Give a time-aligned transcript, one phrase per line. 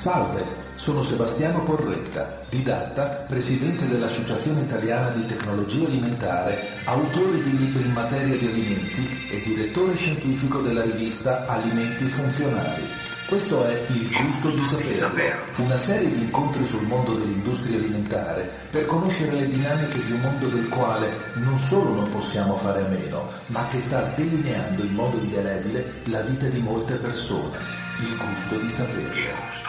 [0.00, 0.42] Salve,
[0.76, 8.34] sono Sebastiano Porretta, didatta, presidente dell'Associazione Italiana di Tecnologia Alimentare, autore di libri in materia
[8.34, 12.88] di alimenti e direttore scientifico della rivista Alimenti Funzionali.
[13.28, 15.22] Questo è Il gusto di saperlo,
[15.56, 20.48] una serie di incontri sul mondo dell'industria alimentare per conoscere le dinamiche di un mondo
[20.48, 25.18] del quale non solo non possiamo fare a meno, ma che sta delineando in modo
[25.18, 27.58] indelebile la vita di molte persone.
[27.98, 29.59] Il gusto di saperlo.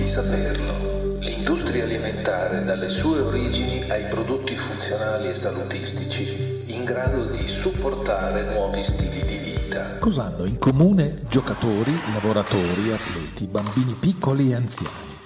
[0.00, 1.18] Di saperlo.
[1.18, 8.82] L'industria alimentare dalle sue origini ai prodotti funzionali e salutistici in grado di supportare nuovi
[8.82, 9.98] stili di vita.
[9.98, 15.18] Cosa hanno in comune giocatori, lavoratori, atleti, bambini piccoli e anziani?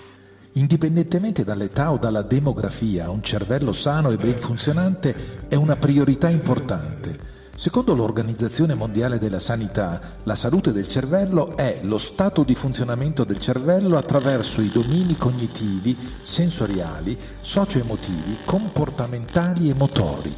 [0.55, 5.15] Indipendentemente dall'età o dalla demografia, un cervello sano e ben funzionante
[5.48, 7.34] è una priorità importante.
[7.57, 13.39] Secondo l'Organizzazione Mondiale della Sanità, la salute del cervello è lo stato di funzionamento del
[13.39, 20.35] cervello attraverso i domini cognitivi, sensoriali, socio-emotivi, comportamentali e motori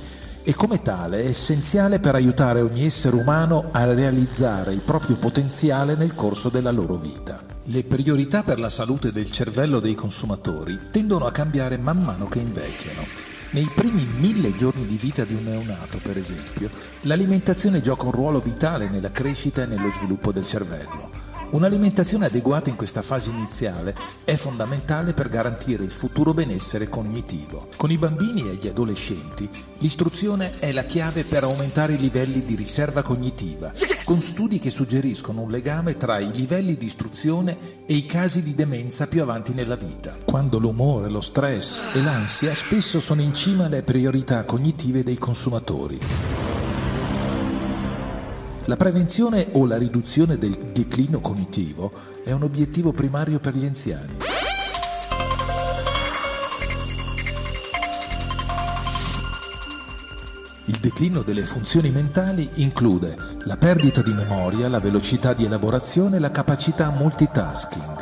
[0.48, 5.96] e come tale è essenziale per aiutare ogni essere umano a realizzare il proprio potenziale
[5.96, 7.42] nel corso della loro vita.
[7.64, 12.38] Le priorità per la salute del cervello dei consumatori tendono a cambiare man mano che
[12.38, 13.25] invecchiano.
[13.50, 16.68] Nei primi mille giorni di vita di un neonato, per esempio,
[17.02, 21.25] l'alimentazione gioca un ruolo vitale nella crescita e nello sviluppo del cervello.
[21.48, 23.94] Un'alimentazione adeguata in questa fase iniziale
[24.24, 27.68] è fondamentale per garantire il futuro benessere cognitivo.
[27.76, 32.56] Con i bambini e gli adolescenti l'istruzione è la chiave per aumentare i livelli di
[32.56, 33.72] riserva cognitiva,
[34.04, 38.54] con studi che suggeriscono un legame tra i livelli di istruzione e i casi di
[38.54, 43.66] demenza più avanti nella vita, quando l'umore, lo stress e l'ansia spesso sono in cima
[43.66, 46.45] alle priorità cognitive dei consumatori.
[48.68, 51.92] La prevenzione o la riduzione del declino cognitivo
[52.24, 54.16] è un obiettivo primario per gli anziani.
[60.64, 66.20] Il declino delle funzioni mentali include la perdita di memoria, la velocità di elaborazione e
[66.20, 67.95] la capacità multitasking.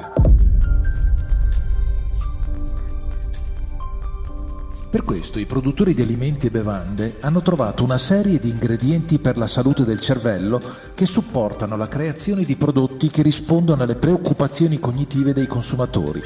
[4.94, 9.36] Per questo i produttori di alimenti e bevande hanno trovato una serie di ingredienti per
[9.36, 10.62] la salute del cervello
[10.94, 16.20] che supportano la creazione di prodotti che rispondono alle preoccupazioni cognitive dei consumatori,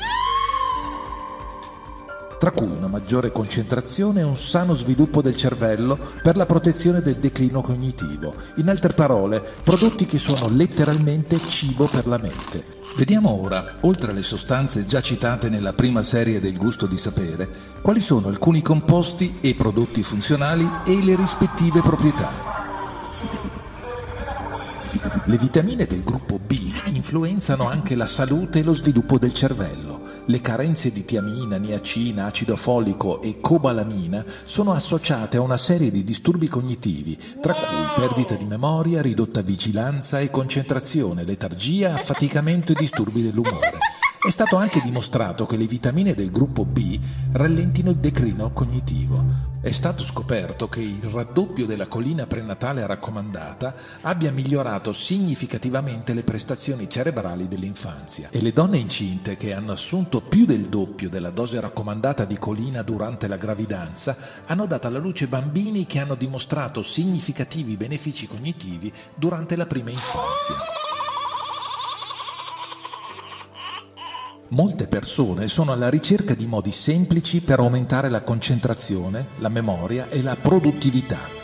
[2.38, 7.16] tra cui una maggiore concentrazione e un sano sviluppo del cervello per la protezione del
[7.16, 8.34] declino cognitivo.
[8.56, 12.76] In altre parole, prodotti che sono letteralmente cibo per la mente.
[12.96, 17.48] Vediamo ora, oltre alle sostanze già citate nella prima serie del gusto di sapere,
[17.80, 22.56] quali sono alcuni composti e prodotti funzionali e le rispettive proprietà.
[25.24, 26.56] Le vitamine del gruppo B
[26.86, 30.07] influenzano anche la salute e lo sviluppo del cervello.
[30.30, 36.04] Le carenze di tiamina, niacina, acido folico e cobalamina sono associate a una serie di
[36.04, 43.22] disturbi cognitivi, tra cui perdita di memoria, ridotta vigilanza e concentrazione, letargia, affaticamento e disturbi
[43.22, 43.87] dell'umore.
[44.20, 46.98] È stato anche dimostrato che le vitamine del gruppo B
[47.32, 49.24] rallentino il declino cognitivo.
[49.60, 56.90] È stato scoperto che il raddoppio della collina prenatale raccomandata abbia migliorato significativamente le prestazioni
[56.90, 62.24] cerebrali dell'infanzia e le donne incinte che hanno assunto più del doppio della dose raccomandata
[62.24, 68.26] di colina durante la gravidanza hanno dato alla luce bambini che hanno dimostrato significativi benefici
[68.26, 70.97] cognitivi durante la prima infanzia.
[74.50, 80.22] Molte persone sono alla ricerca di modi semplici per aumentare la concentrazione, la memoria e
[80.22, 81.37] la produttività.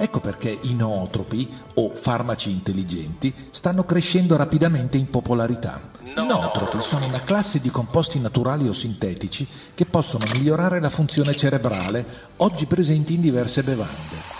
[0.00, 5.80] Ecco perché i nootropi o farmaci intelligenti stanno crescendo rapidamente in popolarità.
[6.04, 11.34] I nootropi sono una classe di composti naturali o sintetici che possono migliorare la funzione
[11.34, 12.06] cerebrale,
[12.36, 14.36] oggi presenti in diverse bevande.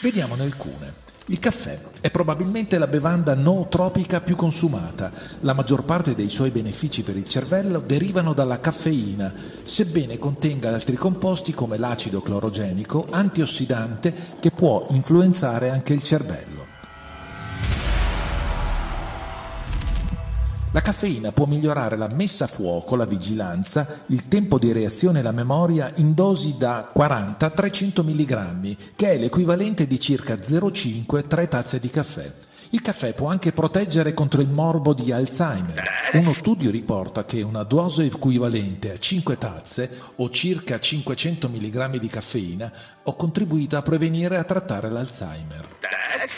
[0.00, 1.13] Vediamone alcune.
[1.28, 5.10] Il caffè è probabilmente la bevanda nootropica più consumata.
[5.40, 9.32] La maggior parte dei suoi benefici per il cervello derivano dalla caffeina,
[9.62, 16.73] sebbene contenga altri composti come l'acido clorogenico, antiossidante, che può influenzare anche il cervello.
[20.74, 25.22] La caffeina può migliorare la messa a fuoco, la vigilanza, il tempo di reazione e
[25.22, 31.48] la memoria in dosi da 40 a 300 mg, che è l'equivalente di circa 0,5-3
[31.48, 32.28] tazze di caffè.
[32.74, 36.10] Il caffè può anche proteggere contro il morbo di Alzheimer.
[36.14, 42.08] Uno studio riporta che una dose equivalente a 5 tazze o circa 500 mg di
[42.08, 42.72] caffeina
[43.04, 45.68] ha contribuito a prevenire e a trattare l'Alzheimer.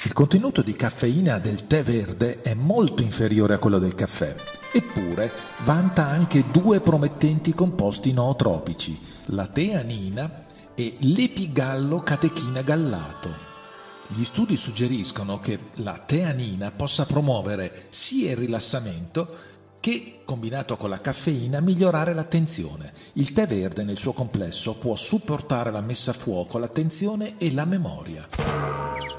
[0.02, 4.36] Il contenuto di caffeina del tè verde è molto inferiore a quello del caffè,
[4.72, 5.32] eppure
[5.64, 10.44] vanta anche due promettenti composti nootropici, la teanina
[10.74, 13.55] e l'epigallo-catechina gallato.
[14.08, 19.28] Gli studi suggeriscono che la teanina possa promuovere sia il rilassamento
[19.80, 22.92] che, combinato con la caffeina, migliorare l'attenzione.
[23.14, 27.64] Il tè verde nel suo complesso può supportare la messa a fuoco, l'attenzione e la
[27.64, 29.15] memoria.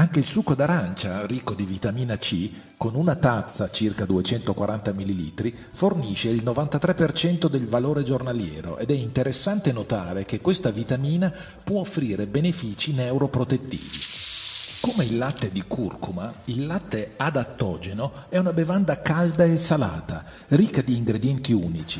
[0.00, 6.28] Anche il succo d'arancia, ricco di vitamina C, con una tazza, circa 240 ml, fornisce
[6.28, 11.34] il 93% del valore giornaliero ed è interessante notare che questa vitamina
[11.64, 14.27] può offrire benefici neuroprotettivi.
[14.80, 20.82] Come il latte di curcuma, il latte adattogeno è una bevanda calda e salata, ricca
[20.82, 21.98] di ingredienti unici.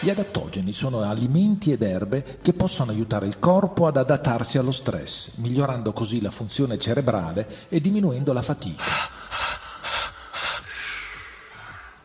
[0.00, 5.36] Gli adattogeni sono alimenti ed erbe che possono aiutare il corpo ad adattarsi allo stress,
[5.36, 8.84] migliorando così la funzione cerebrale e diminuendo la fatica.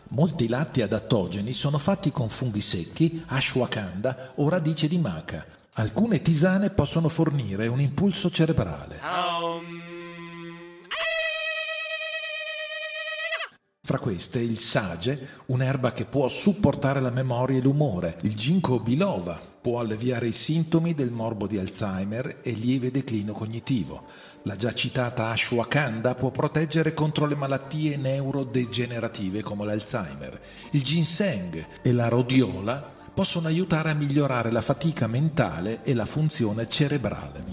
[0.09, 5.45] Molti latti adattogeni sono fatti con funghi secchi, ashwagandha o radice di maca,
[5.77, 8.97] Alcune tisane possono fornire un impulso cerebrale.
[13.81, 18.17] Fra queste il sage, un'erba che può supportare la memoria e l'umore.
[18.21, 24.05] Il ginkgo biloba può alleviare i sintomi del morbo di Alzheimer e lieve declino cognitivo.
[24.43, 30.39] La già citata ashwagandha può proteggere contro le malattie neurodegenerative come l'Alzheimer.
[30.71, 36.67] Il ginseng e la rhodiola possono aiutare a migliorare la fatica mentale e la funzione
[36.67, 37.43] cerebrale.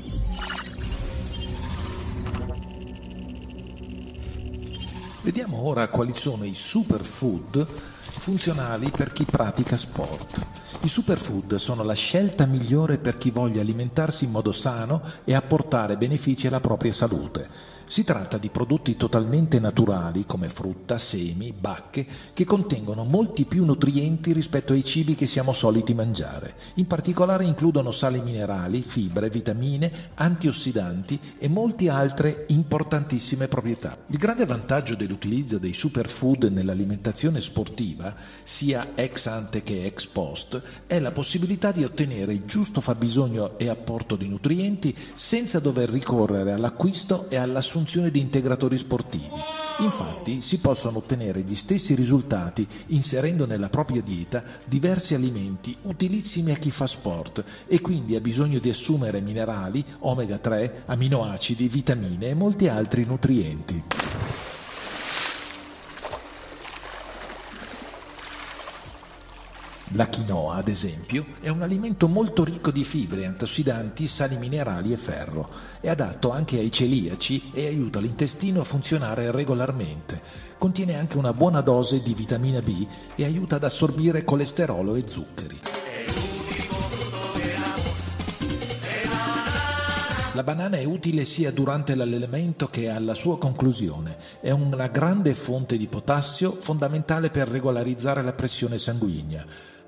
[5.22, 10.44] Vediamo ora quali sono i superfood funzionali per chi pratica sport.
[10.80, 15.96] I superfood sono la scelta migliore per chi voglia alimentarsi in modo sano e apportare
[15.96, 17.71] benefici alla propria salute.
[17.92, 24.32] Si tratta di prodotti totalmente naturali come frutta, semi, bacche, che contengono molti più nutrienti
[24.32, 26.54] rispetto ai cibi che siamo soliti mangiare.
[26.76, 33.94] In particolare includono sali minerali, fibre, vitamine, antiossidanti e molte altre importantissime proprietà.
[34.06, 40.98] Il grande vantaggio dell'utilizzo dei superfood nell'alimentazione sportiva, sia ex ante che ex post, è
[40.98, 47.28] la possibilità di ottenere il giusto fabbisogno e apporto di nutrienti senza dover ricorrere all'acquisto
[47.28, 49.28] e all'assunzione assunzione di integratori sportivi.
[49.80, 56.56] Infatti si possono ottenere gli stessi risultati inserendo nella propria dieta diversi alimenti utilissimi a
[56.56, 62.34] chi fa sport e quindi ha bisogno di assumere minerali, omega 3, aminoacidi, vitamine e
[62.34, 63.82] molti altri nutrienti.
[69.94, 74.96] La quinoa, ad esempio, è un alimento molto ricco di fibre, antiossidanti, sali minerali e
[74.96, 75.50] ferro.
[75.80, 80.18] È adatto anche ai celiaci e aiuta l'intestino a funzionare regolarmente.
[80.56, 82.86] Contiene anche una buona dose di vitamina B
[83.16, 85.60] e aiuta ad assorbire colesterolo e zuccheri.
[90.34, 94.16] La banana è utile sia durante l'allenamento che alla sua conclusione.
[94.40, 99.44] È una grande fonte di potassio fondamentale per regolarizzare la pressione sanguigna.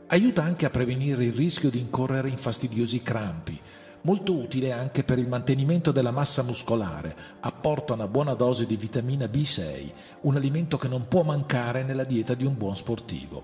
[0.08, 3.58] Aiuta anche a prevenire il rischio di incorrere in fastidiosi crampi.
[4.02, 9.24] Molto utile anche per il mantenimento della massa muscolare, apporta una buona dose di vitamina
[9.24, 9.92] B6,
[10.22, 13.40] un alimento che non può mancare nella dieta di un buon sportivo.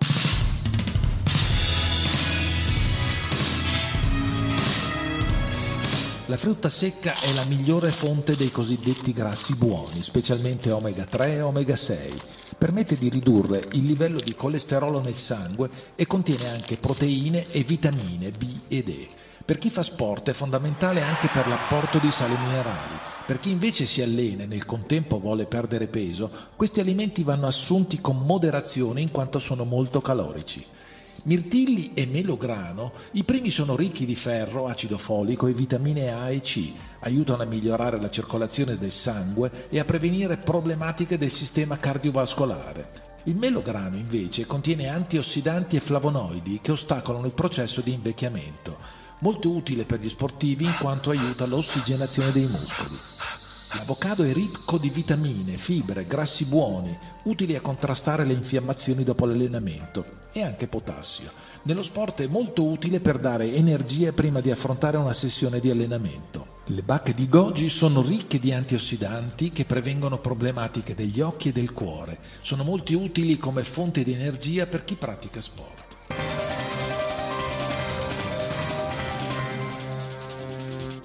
[6.27, 11.41] La frutta secca è la migliore fonte dei cosiddetti grassi buoni, specialmente omega 3 e
[11.41, 17.49] omega 6 permette di ridurre il livello di colesterolo nel sangue e contiene anche proteine
[17.49, 19.09] e vitamine B ed E.
[19.47, 22.99] Per chi fa sport è fondamentale anche per l'apporto di sali minerali.
[23.25, 27.99] Per chi invece si allena e nel contempo vuole perdere peso, questi alimenti vanno assunti
[28.03, 30.63] con moderazione in quanto sono molto calorici.
[31.25, 36.41] Mirtilli e melograno, i primi sono ricchi di ferro, acido folico e vitamine A e
[36.41, 43.09] C, aiutano a migliorare la circolazione del sangue e a prevenire problematiche del sistema cardiovascolare.
[43.25, 48.79] Il melograno invece contiene antiossidanti e flavonoidi che ostacolano il processo di invecchiamento,
[49.19, 52.99] molto utile per gli sportivi in quanto aiuta l'ossigenazione dei muscoli.
[53.75, 60.20] L'avocado è ricco di vitamine, fibre, grassi buoni, utili a contrastare le infiammazioni dopo l'allenamento
[60.33, 61.31] e anche potassio.
[61.63, 66.59] Nello sport è molto utile per dare energia prima di affrontare una sessione di allenamento.
[66.67, 71.73] Le bacche di goji sono ricche di antiossidanti che prevengono problematiche degli occhi e del
[71.73, 72.19] cuore.
[72.43, 75.90] Sono molto utili come fonte di energia per chi pratica sport.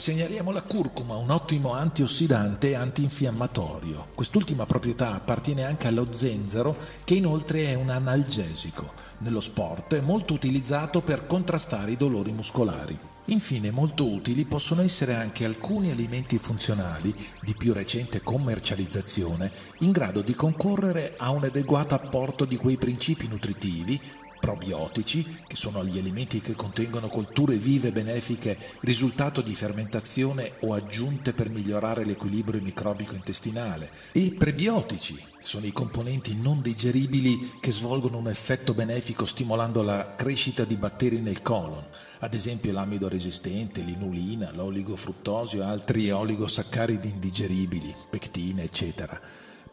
[0.05, 4.09] Segnaliamo la curcuma, un ottimo antiossidante e antinfiammatorio.
[4.13, 8.91] Quest'ultima proprietà appartiene anche allo zenzero, che inoltre è un analgesico.
[9.21, 12.95] Nello sport è molto utilizzato per contrastare i dolori muscolari.
[13.29, 20.21] Infine molto utili possono essere anche alcuni alimenti funzionali di più recente commercializzazione in grado
[20.21, 23.99] di concorrere a un adeguato apporto di quei principi nutritivi
[24.45, 31.33] probiotici, che sono gli alimenti che contengono colture vive benefiche risultato di fermentazione o aggiunte
[31.33, 38.27] per migliorare l'equilibrio microbico intestinale, e prebiotici, sono i componenti non digeribili che svolgono un
[38.27, 41.83] effetto benefico stimolando la crescita di batteri nel colon,
[42.19, 49.19] ad esempio l'amido resistente, l'inulina, l'oligofruttosio e altri oligosaccaridi indigeribili, pectina, eccetera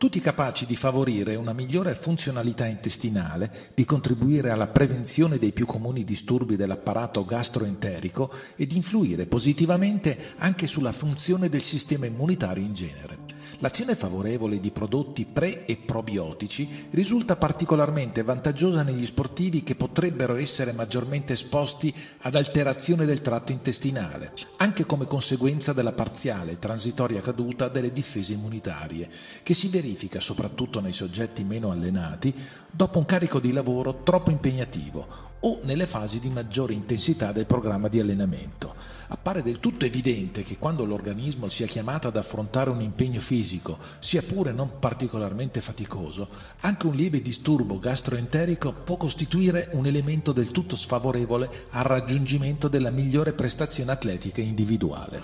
[0.03, 6.03] tutti capaci di favorire una migliore funzionalità intestinale, di contribuire alla prevenzione dei più comuni
[6.03, 13.22] disturbi dell'apparato gastroenterico e di influire positivamente anche sulla funzione del sistema immunitario in genere.
[13.63, 20.73] L'azione favorevole di prodotti pre e probiotici risulta particolarmente vantaggiosa negli sportivi che potrebbero essere
[20.73, 27.93] maggiormente esposti ad alterazione del tratto intestinale, anche come conseguenza della parziale transitoria caduta delle
[27.93, 29.09] difese immunitarie,
[29.45, 32.35] che si verifica soprattutto nei soggetti meno allenati
[32.69, 35.07] dopo un carico di lavoro troppo impegnativo
[35.39, 38.75] o nelle fasi di maggiore intensità del programma di allenamento
[39.13, 44.23] appare del tutto evidente che quando l'organismo sia chiamato ad affrontare un impegno fisico, sia
[44.23, 46.29] pure non particolarmente faticoso,
[46.61, 52.91] anche un lieve disturbo gastroenterico può costituire un elemento del tutto sfavorevole al raggiungimento della
[52.91, 55.23] migliore prestazione atletica individuale.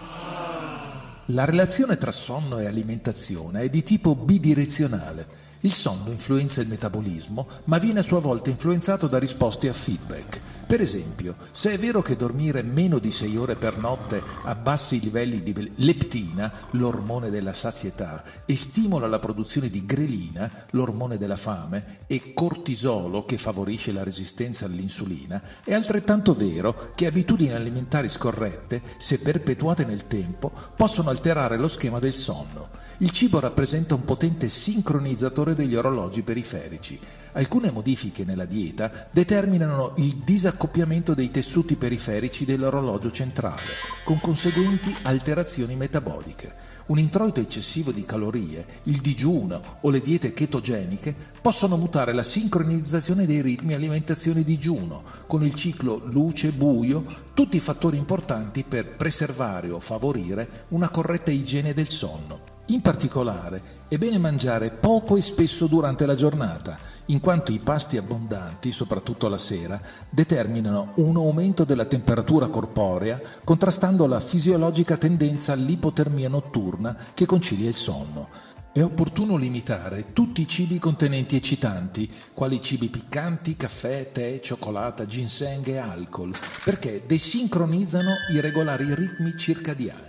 [1.32, 5.26] La relazione tra sonno e alimentazione è di tipo bidirezionale.
[5.60, 10.37] Il sonno influenza il metabolismo, ma viene a sua volta influenzato da risposte a feedback.
[10.68, 15.00] Per esempio, se è vero che dormire meno di 6 ore per notte abbassa i
[15.00, 22.00] livelli di leptina, l'ormone della sazietà, e stimola la produzione di grelina, l'ormone della fame,
[22.06, 29.20] e cortisolo, che favorisce la resistenza all'insulina, è altrettanto vero che abitudini alimentari scorrette, se
[29.20, 32.68] perpetuate nel tempo, possono alterare lo schema del sonno.
[33.00, 36.98] Il cibo rappresenta un potente sincronizzatore degli orologi periferici.
[37.34, 43.70] Alcune modifiche nella dieta determinano il disaccoppiamento dei tessuti periferici dell'orologio centrale,
[44.04, 46.52] con conseguenti alterazioni metaboliche.
[46.86, 53.26] Un introito eccessivo di calorie, il digiuno o le diete ketogeniche possono mutare la sincronizzazione
[53.26, 60.88] dei ritmi alimentazione-digiuno con il ciclo luce-buio, tutti fattori importanti per preservare o favorire una
[60.88, 62.57] corretta igiene del sonno.
[62.70, 67.96] In particolare è bene mangiare poco e spesso durante la giornata, in quanto i pasti
[67.96, 76.28] abbondanti, soprattutto la sera, determinano un aumento della temperatura corporea, contrastando la fisiologica tendenza all'ipotermia
[76.28, 78.28] notturna che concilia il sonno.
[78.70, 85.66] È opportuno limitare tutti i cibi contenenti eccitanti, quali cibi piccanti, caffè, tè, cioccolata, ginseng
[85.68, 86.34] e alcol,
[86.64, 90.07] perché desincronizzano i regolari ritmi circadiani.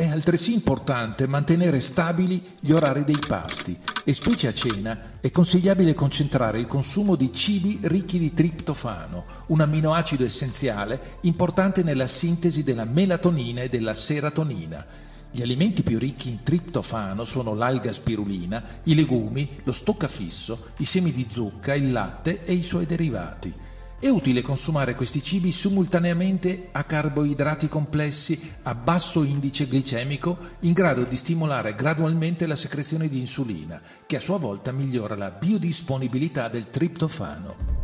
[0.00, 5.92] È altresì importante mantenere stabili gli orari dei pasti e specie a cena è consigliabile
[5.92, 12.86] concentrare il consumo di cibi ricchi di triptofano, un amminoacido essenziale importante nella sintesi della
[12.86, 14.82] melatonina e della serotonina.
[15.30, 21.12] Gli alimenti più ricchi in triptofano sono l'alga spirulina, i legumi, lo stoccafisso, i semi
[21.12, 23.52] di zucca, il latte e i suoi derivati.
[24.00, 31.04] È utile consumare questi cibi simultaneamente a carboidrati complessi a basso indice glicemico in grado
[31.04, 36.70] di stimolare gradualmente la secrezione di insulina, che a sua volta migliora la biodisponibilità del
[36.70, 37.79] triptofano.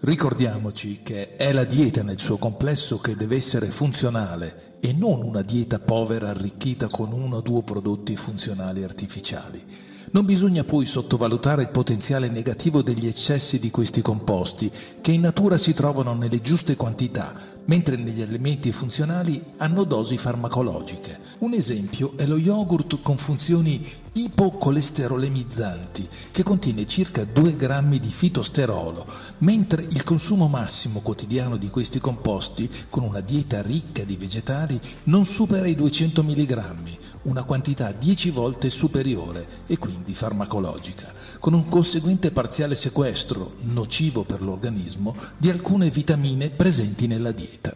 [0.00, 5.40] Ricordiamoci che è la dieta nel suo complesso che deve essere funzionale e non una
[5.40, 9.64] dieta povera arricchita con uno o due prodotti funzionali artificiali.
[10.10, 15.56] Non bisogna poi sottovalutare il potenziale negativo degli eccessi di questi composti, che in natura
[15.56, 17.34] si trovano nelle giuste quantità,
[17.64, 21.18] mentre negli alimenti funzionali hanno dosi farmacologiche.
[21.38, 23.84] Un esempio è lo yogurt con funzioni
[24.16, 29.06] ipocolesterolemizzanti, che contiene circa 2 grammi di fitosterolo,
[29.38, 35.26] mentre il consumo massimo quotidiano di questi composti, con una dieta ricca di vegetali, non
[35.26, 36.74] supera i 200 mg,
[37.22, 44.40] una quantità 10 volte superiore e quindi farmacologica, con un conseguente parziale sequestro, nocivo per
[44.40, 47.74] l'organismo, di alcune vitamine presenti nella dieta.